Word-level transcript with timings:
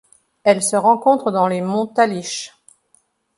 Elle 0.43 0.63
se 0.63 0.75
rencontre 0.75 1.29
dans 1.29 1.47
les 1.47 1.61
monts 1.61 1.85
Talysh. 1.85 2.55